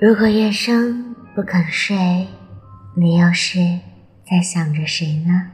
[0.00, 2.28] 如果夜深不肯睡，
[2.94, 3.58] 你又是
[4.24, 5.50] 在想着谁呢？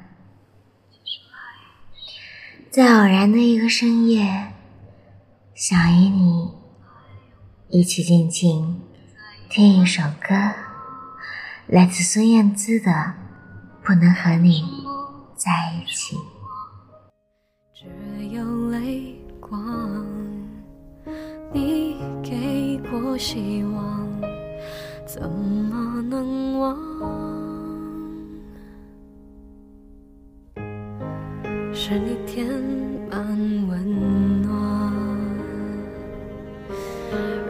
[2.71, 4.53] 在偶然的一个深夜，
[5.55, 6.51] 想与你
[7.71, 8.83] 一起静静
[9.49, 10.35] 听一首歌，
[11.67, 12.91] 来自孙燕姿的
[13.83, 14.63] 《不能和你
[15.35, 16.17] 在一起》。
[17.73, 17.87] 只
[18.27, 20.05] 有泪光，
[21.51, 23.94] 你给过希望。
[25.15, 26.77] 怎么能忘？
[31.73, 32.45] 是你填
[33.09, 33.25] 满
[33.69, 34.53] 温暖，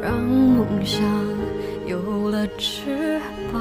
[0.02, 1.02] 让梦想
[1.86, 3.18] 有了翅
[3.50, 3.58] 膀，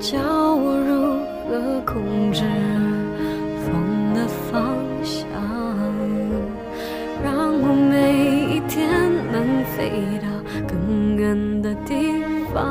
[0.00, 0.18] 教
[0.54, 0.94] 我如
[1.44, 2.42] 何控制
[3.66, 5.28] 风的方向，
[7.22, 8.88] 让我每一天
[9.30, 10.23] 能飞。
[11.86, 12.22] 地
[12.52, 12.64] 方，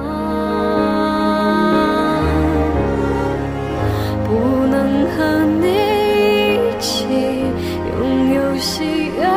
[4.23, 5.17] 不能和
[5.61, 5.65] 你
[6.55, 7.05] 一起
[7.99, 8.83] 拥有喜
[9.17, 9.32] 悦。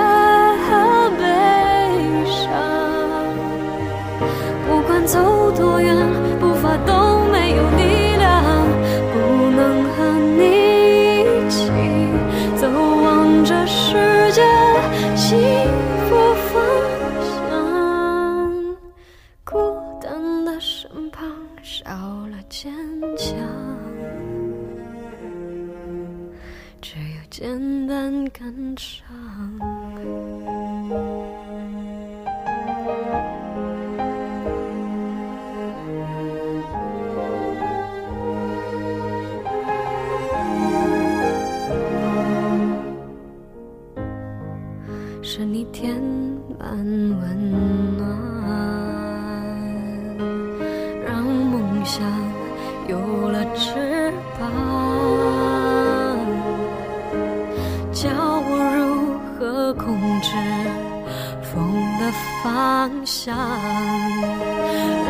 [62.86, 63.36] 方向，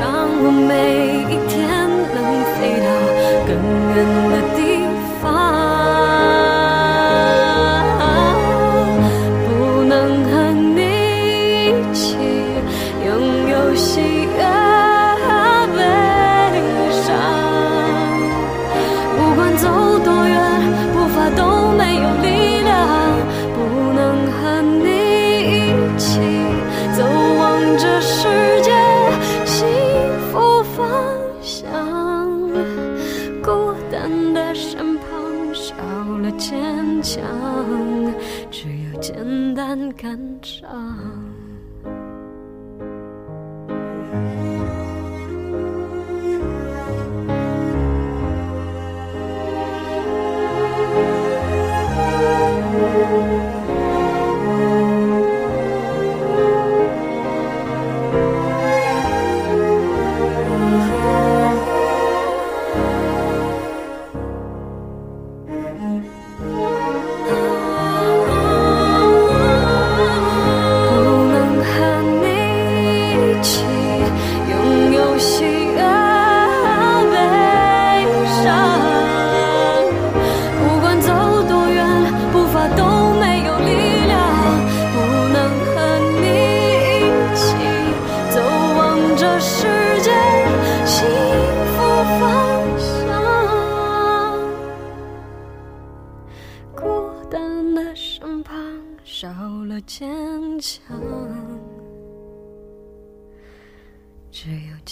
[0.00, 0.72] 让我每
[1.28, 1.60] 一天
[2.14, 2.18] 能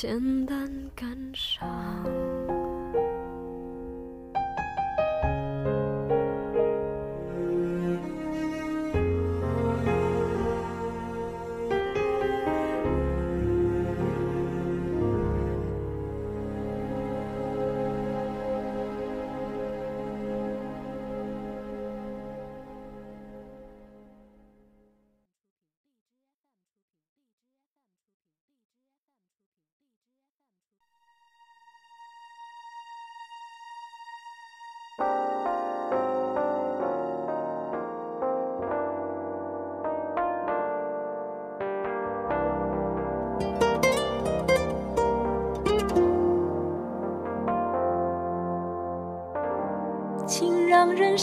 [0.07, 1.65] 简单感伤。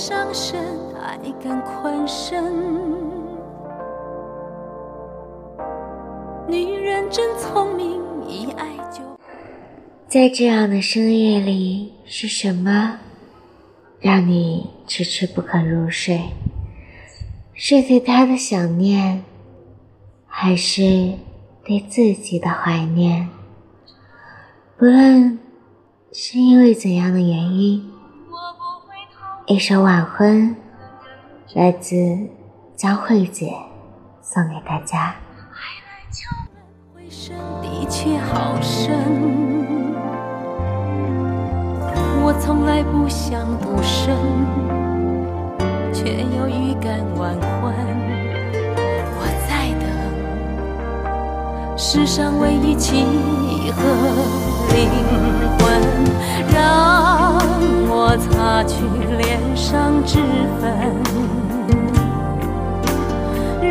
[0.03, 0.59] 伤身，
[0.99, 2.43] 爱敢困身。
[6.47, 9.03] 女人真聪明，一爱就。
[10.07, 12.97] 在这样的深夜里，是什么
[13.99, 16.19] 让你迟迟不肯入睡？
[17.53, 19.23] 是对他的想念，
[20.25, 20.81] 还是
[21.63, 23.29] 对自己的怀念？
[24.79, 25.37] 不论
[26.11, 27.87] 是因为怎样的原因，
[29.51, 30.55] 一首《晚婚》
[31.59, 31.97] 来自
[32.77, 33.53] 江慧姐，
[34.21, 35.13] 送给大家。
[36.95, 38.95] 回声的确好深，
[42.23, 44.15] 我从来不想独身，
[45.93, 47.73] 却又预感晚婚。
[49.19, 49.85] 我在等
[51.77, 53.03] 世上唯一契
[53.75, 53.83] 合
[54.73, 54.87] 灵
[55.59, 55.67] 魂，
[56.53, 57.00] 让
[57.87, 58.75] 我擦去
[59.17, 60.19] 脸上脂
[60.59, 60.69] 粉，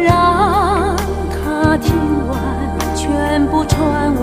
[0.05, 0.96] 让
[1.31, 1.94] 他听
[2.28, 2.37] 完
[2.94, 4.20] 全部传闻。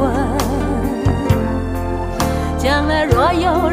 [2.58, 3.70] 将来若有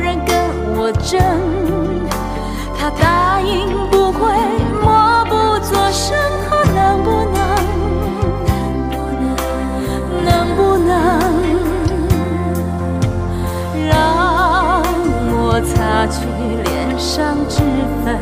[15.64, 16.20] 擦去
[16.64, 17.62] 脸上脂
[18.04, 18.18] 粉，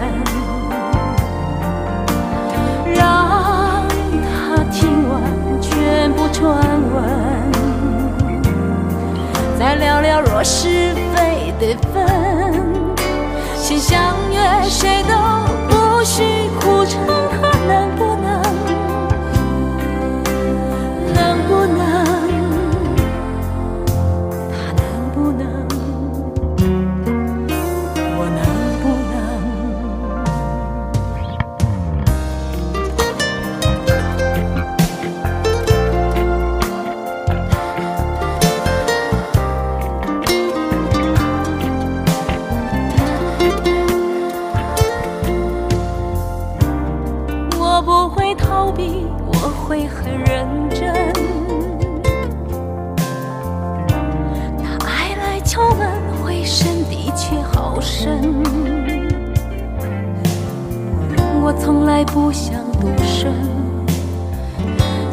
[2.95, 3.85] 让
[4.23, 5.21] 他听完
[5.61, 6.57] 全部传
[6.95, 7.03] 闻？
[9.59, 12.07] 再聊聊若是非得分，
[13.57, 13.99] 先相
[14.31, 15.15] 约谁都
[57.83, 58.21] 深。
[61.45, 63.35] 我从来不想独身，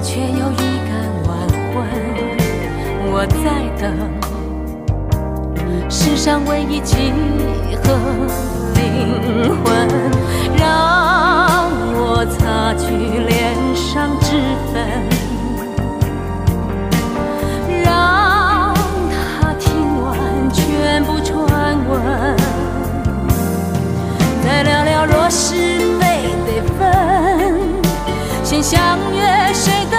[0.04, 0.94] 却又预感
[1.27, 1.36] 晚
[1.74, 1.75] 婚。
[3.12, 3.92] 我在等
[5.89, 7.12] 世上唯一契
[7.83, 7.98] 合
[28.50, 29.99] 先相约谁都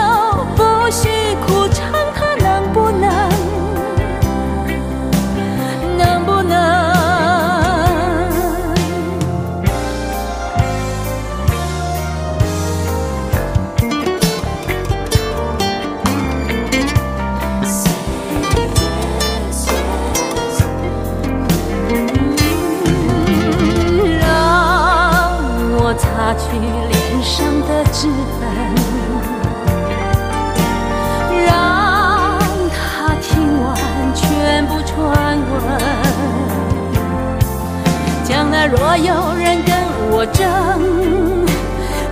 [38.53, 39.73] 那若有人跟
[40.11, 40.45] 我争，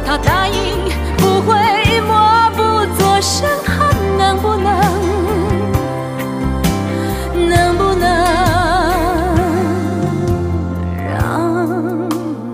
[0.06, 0.54] 他答应
[1.18, 1.50] 不会
[2.02, 2.14] 默
[2.56, 2.58] 不
[2.96, 4.68] 作声，他能不能？
[7.48, 8.06] 能不能
[11.06, 11.18] 让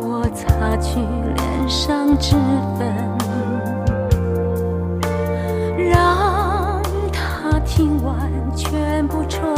[0.00, 0.98] 我擦去
[1.36, 2.36] 脸上脂
[2.78, 2.80] 粉，
[5.90, 8.14] 让他听完
[8.56, 9.53] 全部传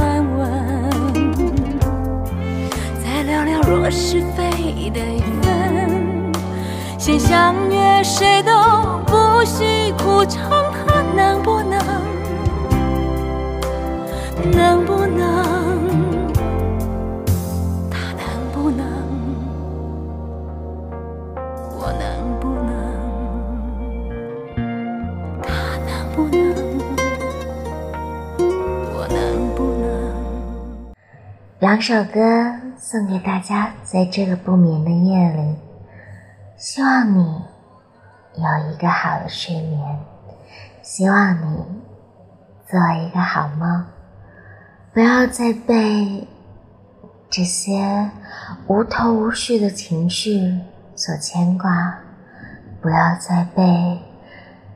[3.90, 5.00] 是非得
[5.42, 6.32] 分，
[6.98, 8.52] 先相约谁都
[9.06, 10.50] 不许苦撑，
[10.86, 11.60] 他能不？
[11.62, 11.85] 能
[31.58, 32.20] 两首歌
[32.76, 35.56] 送给大家，在这个不眠的夜里，
[36.58, 37.24] 希望你
[38.34, 39.98] 有一个好的睡眠，
[40.82, 41.64] 希望你
[42.68, 43.86] 做一个好梦，
[44.92, 46.28] 不要再被
[47.30, 48.10] 这些
[48.66, 50.60] 无头无绪的情绪
[50.94, 51.98] 所牵挂，
[52.82, 54.02] 不要再被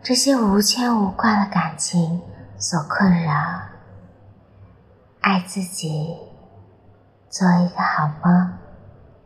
[0.02, 2.22] 这些无牵无挂的感情
[2.56, 3.32] 所困扰，
[5.20, 6.16] 爱自己，
[7.30, 8.58] 做一个好梦。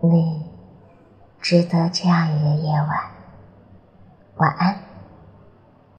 [0.00, 0.44] 你
[1.40, 3.10] 值得这样一个夜晚。
[4.36, 4.83] 晚安。